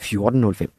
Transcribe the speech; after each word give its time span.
1405. 0.00 0.70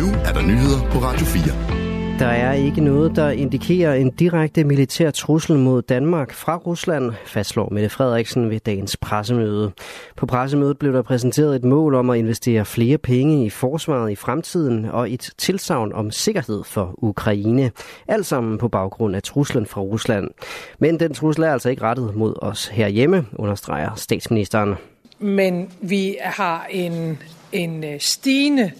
Nu 0.00 0.06
er 0.24 0.32
der 0.32 0.42
nyheder 0.42 0.90
på 0.92 0.98
Radio 0.98 1.26
4. 1.26 1.82
Der 2.18 2.28
er 2.28 2.52
ikke 2.52 2.80
noget, 2.80 3.16
der 3.16 3.30
indikerer 3.30 3.94
en 3.94 4.10
direkte 4.10 4.64
militær 4.64 5.10
trussel 5.10 5.58
mod 5.58 5.82
Danmark 5.82 6.32
fra 6.32 6.56
Rusland, 6.56 7.12
fastslår 7.26 7.68
Mette 7.72 7.88
Frederiksen 7.88 8.50
ved 8.50 8.60
dagens 8.60 8.96
pressemøde. 8.96 9.72
På 10.16 10.26
pressemødet 10.26 10.78
blev 10.78 10.92
der 10.92 11.02
præsenteret 11.02 11.56
et 11.56 11.64
mål 11.64 11.94
om 11.94 12.10
at 12.10 12.18
investere 12.18 12.64
flere 12.64 12.98
penge 12.98 13.46
i 13.46 13.50
forsvaret 13.50 14.10
i 14.10 14.14
fremtiden 14.14 14.84
og 14.84 15.12
et 15.12 15.30
tilsavn 15.38 15.92
om 15.92 16.10
sikkerhed 16.10 16.64
for 16.64 16.94
Ukraine. 16.98 17.70
Alt 18.08 18.26
sammen 18.26 18.58
på 18.58 18.68
baggrund 18.68 19.16
af 19.16 19.22
truslen 19.22 19.66
fra 19.66 19.80
Rusland. 19.80 20.30
Men 20.78 21.00
den 21.00 21.14
trussel 21.14 21.44
er 21.44 21.52
altså 21.52 21.68
ikke 21.68 21.82
rettet 21.82 22.16
mod 22.16 22.34
os 22.42 22.66
herhjemme, 22.66 23.26
understreger 23.32 23.94
statsministeren. 23.94 24.74
Men 25.22 25.72
vi 25.80 26.16
har 26.20 26.66
en, 26.70 27.18
en 27.52 27.84
øh, 27.84 28.00
stigende 28.00 28.72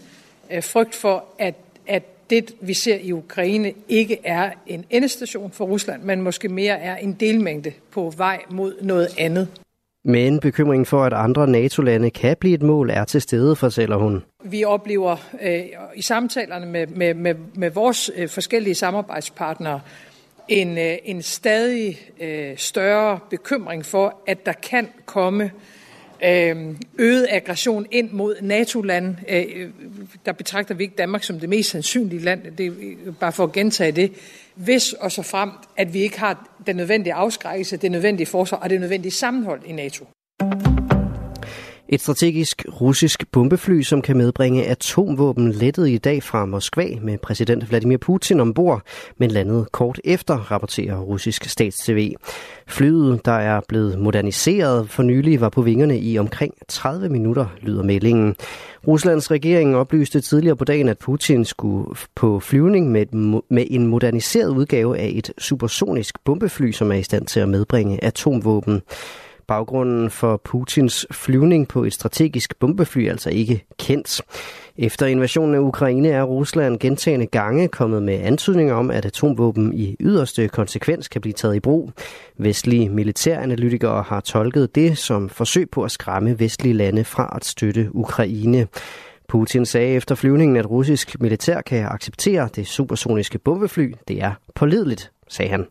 øh, 0.51 0.63
frygt 0.63 0.95
for, 0.95 1.25
at, 1.39 1.55
at 1.87 2.31
det, 2.31 2.53
vi 2.61 2.75
ser 2.75 2.97
i 2.97 3.13
Ukraine, 3.13 3.73
ikke 3.89 4.19
er 4.25 4.51
en 4.67 4.85
endestation 4.91 5.51
for 5.51 5.65
Rusland, 5.65 6.03
men 6.03 6.23
måske 6.23 6.49
mere 6.49 6.81
er 6.81 6.97
en 6.97 7.13
delmængde 7.13 7.73
på 7.91 8.13
vej 8.17 8.43
mod 8.51 8.75
noget 8.83 9.09
andet. 9.19 9.49
Men 10.05 10.41
bekymringen 10.41 10.87
for, 10.87 11.05
at 11.05 11.13
andre 11.13 11.47
NATO-lande 11.47 12.11
kan 12.11 12.37
blive 12.41 12.55
et 12.55 12.63
mål, 12.63 12.91
er 12.91 13.05
til 13.05 13.21
stede, 13.21 13.57
fortæller 13.57 13.97
hun. 13.97 14.23
Vi 14.45 14.65
oplever 14.65 15.17
øh, 15.43 15.61
i 15.95 16.03
samtalerne 16.03 16.67
med, 16.67 16.87
med, 16.87 17.15
med, 17.15 17.35
med 17.55 17.71
vores 17.71 18.11
øh, 18.17 18.29
forskellige 18.29 18.75
samarbejdspartnere 18.75 19.81
en, 20.49 20.79
øh, 20.79 20.95
en 21.05 21.23
stadig 21.23 21.99
øh, 22.21 22.57
større 22.57 23.19
bekymring 23.31 23.87
for, 23.87 24.15
at 24.27 24.47
der 24.47 24.53
kan 24.53 24.89
komme 25.07 25.45
øh, 25.45 25.51
Øhm, 26.25 26.77
øget 26.99 27.27
aggression 27.31 27.87
ind 27.91 28.11
mod 28.11 28.37
NATO-lande. 28.41 29.17
Øh, 29.29 29.71
der 30.27 30.33
betragter 30.33 30.75
vi 30.75 30.83
ikke 30.83 30.95
Danmark 30.99 31.23
som 31.23 31.41
det 31.41 31.49
mest 31.49 31.71
sandsynlige 31.71 32.23
land. 32.23 32.57
Det 32.57 32.67
er 32.67 32.73
øh, 32.81 33.15
bare 33.15 33.33
for 33.33 33.45
at 33.45 33.53
gentage 33.53 33.93
det. 33.93 34.13
Hvis 34.55 34.93
og 34.93 35.13
så 35.13 35.23
frem, 35.23 35.51
at 35.77 35.95
vi 35.95 36.01
ikke 36.01 36.21
har 36.21 36.49
den 36.67 36.77
nødvendige 36.77 37.15
afskrækkelse, 37.15 37.77
det 37.77 37.91
nødvendige 37.91 38.27
forsvar 38.27 38.59
og 38.59 38.71
det 38.71 38.81
nødvendige 38.81 39.13
sammenhold 39.13 39.61
i 39.67 39.73
NATO. 39.73 40.07
Et 41.93 42.01
strategisk 42.01 42.65
russisk 42.81 43.25
bombefly, 43.33 43.83
som 43.83 44.03
kan 44.03 44.17
medbringe 44.17 44.65
atomvåben, 44.65 45.53
lettede 45.53 45.93
i 45.93 45.99
dag 45.99 46.23
fra 46.23 46.47
Moskva 46.47 46.89
med 47.03 47.19
præsident 47.19 47.71
Vladimir 47.71 47.97
Putin 47.97 48.41
ombord, 48.41 48.83
men 49.19 49.31
landede 49.31 49.67
kort 49.73 50.01
efter, 50.05 50.37
rapporterer 50.37 50.97
russisk 50.97 51.45
statstv. 51.45 52.13
Flyet, 52.67 53.21
der 53.25 53.33
er 53.33 53.61
blevet 53.69 53.99
moderniseret 53.99 54.91
for 54.91 55.03
nylig, 55.03 55.41
var 55.41 55.49
på 55.49 55.63
vingerne 55.63 55.99
i 55.99 56.19
omkring 56.19 56.55
30 56.69 57.09
minutter, 57.09 57.47
lyder 57.61 57.83
meldingen. 57.83 58.37
Ruslands 58.89 59.31
regering 59.31 59.77
oplyste 59.77 60.21
tidligere 60.21 60.57
på 60.57 60.65
dagen, 60.65 60.89
at 60.89 60.99
Putin 60.99 61.45
skulle 61.45 61.97
på 62.15 62.41
flyvning 62.41 62.91
med, 62.91 63.07
med 63.51 63.67
en 63.71 63.87
moderniseret 63.87 64.49
udgave 64.49 64.99
af 64.99 65.13
et 65.15 65.33
supersonisk 65.39 66.25
bombefly, 66.25 66.71
som 66.71 66.93
er 66.93 66.97
i 66.97 67.03
stand 67.03 67.27
til 67.27 67.41
at 67.41 67.49
medbringe 67.49 68.05
atomvåben. 68.05 68.83
Baggrunden 69.53 70.11
for 70.11 70.37
Putins 70.45 71.07
flyvning 71.11 71.69
på 71.69 71.85
et 71.85 71.93
strategisk 71.93 72.59
bombefly 72.59 72.99
er 72.99 73.11
altså 73.11 73.31
ikke 73.31 73.65
kendt. 73.79 74.21
Efter 74.79 75.07
invasionen 75.07 75.55
af 75.55 75.59
Ukraine 75.59 76.09
er 76.09 76.23
Rusland 76.23 76.79
gentagende 76.79 77.27
gange 77.27 77.69
kommet 77.69 78.03
med 78.03 78.15
antydninger 78.15 78.75
om, 78.75 78.91
at 78.91 79.05
atomvåben 79.05 79.73
i 79.73 79.97
yderste 80.01 80.49
konsekvens 80.49 81.09
kan 81.09 81.21
blive 81.21 81.33
taget 81.33 81.57
i 81.57 81.61
brug. 81.61 81.93
Vestlige 82.39 82.89
militæranalytikere 82.89 84.03
har 84.03 84.21
tolket 84.21 84.75
det 84.75 84.99
som 84.99 85.29
forsøg 85.29 85.71
på 85.71 85.83
at 85.83 85.91
skræmme 85.91 86.41
vestlige 86.41 86.75
lande 86.75 87.05
fra 87.05 87.33
at 87.37 87.45
støtte 87.45 87.89
Ukraine. 87.93 88.67
Putin 89.29 89.67
sagde 89.67 89.95
efter 89.95 90.15
flyvningen, 90.15 90.57
at 90.57 90.71
russisk 90.71 91.21
militær 91.21 91.61
kan 91.61 91.87
acceptere 91.87 92.49
det 92.57 92.67
supersoniske 92.67 93.39
bombefly. 93.39 93.93
Det 94.09 94.23
er 94.23 94.33
pålideligt, 94.55 95.11
sagde 95.29 95.51
han. 95.51 95.67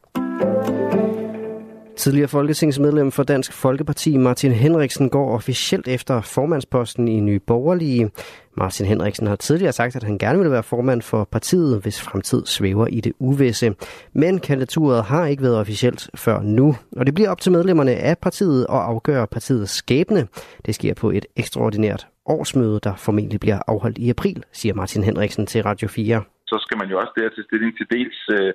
Tidligere 2.02 2.28
folketingsmedlem 2.28 3.12
for 3.12 3.24
Dansk 3.24 3.54
Folkeparti 3.54 4.18
Martin 4.18 4.52
Henriksen 4.52 5.10
går 5.10 5.36
officielt 5.36 5.88
efter 5.88 6.22
formandsposten 6.22 7.08
i 7.08 7.20
Nye 7.20 7.40
Borgerlige. 7.40 8.12
Martin 8.58 8.86
Henriksen 8.86 9.28
har 9.28 9.36
tidligere 9.36 9.72
sagt, 9.72 9.96
at 9.96 10.04
han 10.04 10.18
gerne 10.18 10.40
vil 10.40 10.52
være 10.52 10.64
formand 10.64 11.02
for 11.02 11.24
partiet, 11.24 11.82
hvis 11.82 12.02
fremtid 12.02 12.46
svæver 12.46 12.88
i 12.88 13.02
det 13.02 13.14
uvisse. 13.20 13.76
Men 14.14 14.40
kandidaturet 14.40 15.04
har 15.04 15.26
ikke 15.26 15.44
været 15.44 15.58
officielt 15.58 16.10
før 16.16 16.42
nu, 16.42 16.76
og 16.98 17.06
det 17.06 17.14
bliver 17.14 17.30
op 17.30 17.42
til 17.42 17.52
medlemmerne 17.52 17.92
af 17.92 18.18
partiet 18.18 18.62
at 18.70 18.82
afgøre 18.92 19.28
partiets 19.28 19.72
skæbne. 19.72 20.28
Det 20.66 20.76
sker 20.76 20.94
på 20.94 21.12
et 21.12 21.26
ekstraordinært 21.36 22.08
årsmøde, 22.26 22.80
der 22.84 22.96
formentlig 22.96 23.40
bliver 23.40 23.60
afholdt 23.68 23.98
i 23.98 24.10
april, 24.10 24.44
siger 24.52 24.74
Martin 24.74 25.04
Henriksen 25.04 25.46
til 25.46 25.64
Radio 25.64 25.88
4. 25.88 26.24
Så 26.48 26.58
skal 26.66 26.78
man 26.78 26.90
jo 26.90 27.00
også 27.00 27.14
der 27.18 27.30
til 27.30 27.44
stilling 27.44 27.78
til 27.78 27.88
dels 27.96 28.20
øh, 28.32 28.54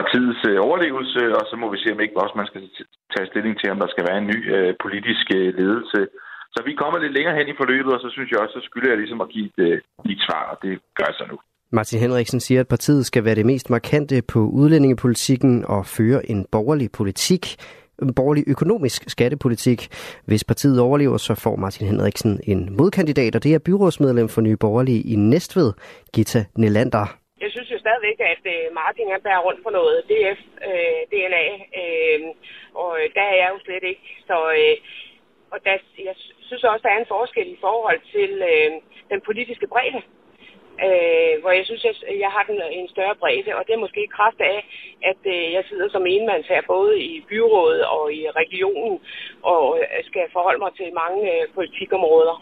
partiets 0.00 0.42
øh, 0.50 0.58
overlevelse, 0.68 1.22
og 1.38 1.44
så 1.50 1.54
må 1.62 1.66
vi 1.72 1.78
se, 1.78 1.88
om 1.94 2.00
ikke 2.00 2.20
også 2.24 2.34
man 2.40 2.50
skal 2.50 2.62
tage 3.14 3.30
stilling 3.30 3.54
til, 3.56 3.68
om 3.70 3.80
der 3.82 3.88
skal 3.90 4.06
være 4.08 4.18
en 4.22 4.30
ny 4.32 4.38
øh, 4.56 4.74
politisk 4.84 5.26
øh, 5.38 5.48
ledelse. 5.60 6.00
Så 6.54 6.60
vi 6.68 6.72
kommer 6.80 6.98
lidt 6.98 7.16
længere 7.16 7.36
hen 7.38 7.48
i 7.48 7.58
forløbet, 7.60 7.92
og 7.96 8.00
så 8.04 8.08
synes 8.12 8.30
jeg 8.30 8.40
også, 8.40 8.54
så 8.58 8.64
skylder 8.68 8.90
jeg 8.90 8.98
ligesom 8.98 9.20
at 9.24 9.28
give 9.34 9.46
et, 9.50 9.58
øh, 9.66 9.76
et 10.12 10.20
svar, 10.26 10.42
og 10.52 10.56
det 10.62 10.72
gør 10.96 11.06
jeg 11.10 11.18
så 11.20 11.26
nu. 11.32 11.38
Martin 11.74 12.00
Henriksen 12.00 12.40
siger, 12.40 12.60
at 12.60 12.68
partiet 12.68 13.06
skal 13.06 13.24
være 13.24 13.34
det 13.34 13.46
mest 13.46 13.70
markante 13.70 14.22
på 14.22 14.38
udlændingepolitikken 14.38 15.64
og 15.64 15.86
føre 15.86 16.30
en 16.30 16.46
borgerlig 16.52 16.88
politik, 16.92 17.56
en 18.02 18.14
borgerlig 18.14 18.44
økonomisk 18.46 19.10
skattepolitik. 19.10 19.88
Hvis 20.26 20.44
partiet 20.44 20.80
overlever, 20.80 21.16
så 21.16 21.34
får 21.34 21.56
Martin 21.56 21.86
Henriksen 21.86 22.40
en 22.44 22.76
modkandidat, 22.76 23.36
og 23.36 23.44
det 23.44 23.54
er 23.54 23.58
byrådsmedlem 23.58 24.28
for 24.28 24.40
Nye 24.40 24.56
Borgerlige 24.56 25.02
i 25.02 25.16
Næstved, 25.16 25.72
Gita 26.14 26.44
Nelander 26.56 27.21
stadigvæk, 28.02 28.20
at 28.34 28.44
øh, 28.54 28.74
Martin 28.74 29.12
han 29.12 29.22
bærer 29.26 29.44
rundt 29.46 29.60
på 29.64 29.70
noget 29.70 29.96
DF-DNA, 30.10 31.46
øh, 31.54 31.60
øh, 31.80 32.20
og 32.74 32.90
øh, 33.00 33.06
der 33.14 33.24
er 33.32 33.36
jeg 33.42 33.48
jo 33.54 33.58
slet 33.64 33.84
ikke. 33.92 34.06
Så, 34.28 34.36
øh, 34.58 34.76
og 35.52 35.58
der, 35.64 35.74
jeg 36.08 36.14
synes 36.48 36.64
også, 36.64 36.82
der 36.82 36.92
er 36.94 37.00
en 37.00 37.12
forskel 37.16 37.48
i 37.52 37.58
forhold 37.60 38.00
til 38.14 38.32
øh, 38.52 38.70
den 39.12 39.20
politiske 39.28 39.66
bredde. 39.66 40.02
Øh, 40.86 41.34
hvor 41.40 41.52
jeg 41.58 41.64
synes, 41.66 41.84
jeg, 41.84 41.94
jeg 42.24 42.30
har 42.36 42.44
den, 42.50 42.58
en 42.80 42.88
større 42.88 43.16
bredde, 43.20 43.56
og 43.56 43.62
det 43.66 43.72
er 43.74 43.84
måske 43.84 44.04
i 44.04 44.14
kraft 44.18 44.40
af, 44.40 44.58
at 45.10 45.22
øh, 45.34 45.52
jeg 45.56 45.64
sidder 45.68 45.88
som 45.90 46.06
enmands 46.06 46.46
her, 46.46 46.62
både 46.66 46.92
i 47.00 47.24
byrådet 47.28 47.84
og 47.84 48.12
i 48.12 48.30
regionen, 48.30 49.00
og 49.42 49.64
øh, 49.78 50.04
skal 50.04 50.24
forholde 50.32 50.62
mig 50.64 50.72
til 50.74 50.88
mange 51.02 51.20
øh, 51.34 51.44
politikområder. 51.54 52.36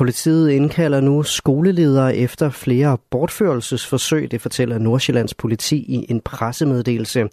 Politiet 0.00 0.50
indkalder 0.50 1.00
nu 1.00 1.22
skoleledere 1.22 2.16
efter 2.16 2.50
flere 2.50 2.98
bortførelsesforsøg, 3.10 4.30
det 4.30 4.40
fortæller 4.40 4.78
Nordsjællands 4.78 5.34
politi 5.34 5.76
i 5.76 6.06
en 6.08 6.20
pressemeddelelse. 6.20 7.28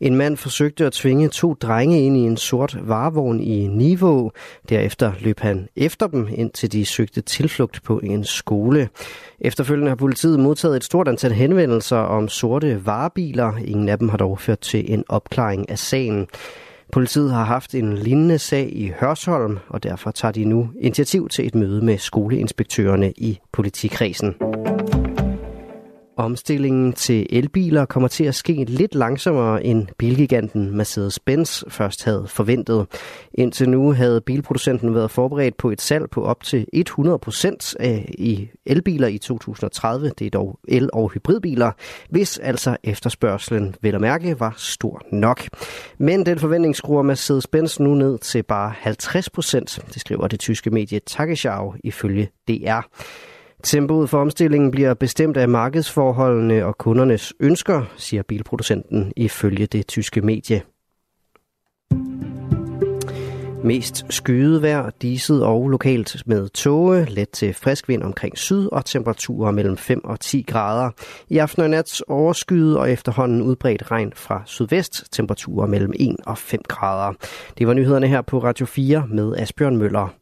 En 0.00 0.16
mand 0.16 0.36
forsøgte 0.36 0.86
at 0.86 0.92
tvinge 0.92 1.28
to 1.28 1.54
drenge 1.54 2.06
ind 2.06 2.16
i 2.16 2.20
en 2.20 2.36
sort 2.36 2.78
varevogn 2.82 3.40
i 3.40 3.66
Nivå. 3.66 4.32
Derefter 4.68 5.12
løb 5.20 5.40
han 5.40 5.68
efter 5.76 6.06
dem, 6.06 6.28
indtil 6.34 6.72
de 6.72 6.86
søgte 6.86 7.20
tilflugt 7.20 7.82
på 7.82 7.98
en 7.98 8.24
skole. 8.24 8.88
Efterfølgende 9.40 9.88
har 9.88 9.96
politiet 9.96 10.40
modtaget 10.40 10.76
et 10.76 10.84
stort 10.84 11.08
antal 11.08 11.32
henvendelser 11.32 11.96
om 11.96 12.28
sorte 12.28 12.86
varebiler. 12.86 13.52
Ingen 13.64 13.88
af 13.88 13.98
dem 13.98 14.08
har 14.08 14.16
dog 14.16 14.40
ført 14.40 14.60
til 14.60 14.92
en 14.92 15.04
opklaring 15.08 15.70
af 15.70 15.78
sagen. 15.78 16.28
Politiet 16.92 17.32
har 17.32 17.44
haft 17.44 17.74
en 17.74 17.98
lignende 17.98 18.38
sag 18.38 18.72
i 18.72 18.92
Hørsholm, 19.00 19.58
og 19.68 19.82
derfor 19.82 20.10
tager 20.10 20.32
de 20.32 20.44
nu 20.44 20.70
initiativ 20.80 21.28
til 21.28 21.46
et 21.46 21.54
møde 21.54 21.84
med 21.84 21.98
skoleinspektørerne 21.98 23.12
i 23.16 23.38
politikredsen. 23.52 24.34
Omstillingen 26.22 26.92
til 26.92 27.26
elbiler 27.30 27.84
kommer 27.84 28.08
til 28.08 28.24
at 28.24 28.34
ske 28.34 28.64
lidt 28.68 28.94
langsommere 28.94 29.64
end 29.64 29.86
bilgiganten 29.98 30.80
Mercedes-Benz 30.80 31.62
først 31.68 32.04
havde 32.04 32.26
forventet. 32.28 32.86
Indtil 33.34 33.68
nu 33.68 33.92
havde 33.92 34.20
bilproducenten 34.20 34.94
været 34.94 35.10
forberedt 35.10 35.56
på 35.56 35.70
et 35.70 35.80
salg 35.80 36.10
på 36.10 36.24
op 36.24 36.42
til 36.42 36.66
100 36.72 37.18
procent 37.18 37.74
i 38.08 38.48
elbiler 38.66 39.08
i 39.08 39.18
2030. 39.18 40.12
Det 40.18 40.26
er 40.26 40.30
dog 40.30 40.58
el- 40.68 40.90
og 40.92 41.10
hybridbiler, 41.10 41.72
hvis 42.10 42.38
altså 42.38 42.76
efterspørgselen 42.84 43.74
vel 43.80 43.94
at 43.94 44.00
mærke 44.00 44.40
var 44.40 44.54
stor 44.56 45.02
nok. 45.12 45.48
Men 45.98 46.26
den 46.26 46.38
forventning 46.38 46.76
skruer 46.76 47.02
Mercedes-Benz 47.02 47.82
nu 47.82 47.94
ned 47.94 48.18
til 48.18 48.42
bare 48.42 48.72
50%, 48.84 49.78
det 49.94 50.00
skriver 50.00 50.28
det 50.28 50.40
tyske 50.40 50.70
medie 50.70 51.00
Tagesschau 51.06 51.74
ifølge 51.84 52.30
DR. 52.48 52.80
Tempoet 53.62 54.10
for 54.10 54.20
omstillingen 54.20 54.70
bliver 54.70 54.94
bestemt 54.94 55.36
af 55.36 55.48
markedsforholdene 55.48 56.66
og 56.66 56.78
kundernes 56.78 57.32
ønsker, 57.40 57.82
siger 57.96 58.22
bilproducenten 58.22 59.12
ifølge 59.16 59.66
det 59.66 59.86
tyske 59.86 60.20
medie. 60.20 60.62
Mest 63.64 64.04
skyet 64.10 64.92
diset 65.02 65.44
og 65.44 65.68
lokalt 65.68 66.22
med 66.26 66.48
tåge, 66.48 67.04
let 67.10 67.30
til 67.30 67.54
frisk 67.54 67.88
vind 67.88 68.02
omkring 68.02 68.38
syd 68.38 68.68
og 68.72 68.84
temperaturer 68.84 69.50
mellem 69.50 69.76
5 69.76 70.04
og 70.04 70.20
10 70.20 70.42
grader. 70.42 70.90
I 71.28 71.38
aften 71.38 71.62
og 71.62 71.70
nat 71.70 72.02
overskyet 72.08 72.78
og 72.78 72.90
efterhånden 72.90 73.42
udbredt 73.42 73.90
regn 73.90 74.12
fra 74.16 74.42
sydvest, 74.46 75.12
temperaturer 75.12 75.66
mellem 75.66 75.92
1 75.96 76.16
og 76.26 76.38
5 76.38 76.60
grader. 76.68 77.12
Det 77.58 77.66
var 77.66 77.74
nyhederne 77.74 78.06
her 78.06 78.22
på 78.22 78.38
Radio 78.38 78.66
4 78.66 79.06
med 79.08 79.36
Asbjørn 79.36 79.76
Møller. 79.76 80.21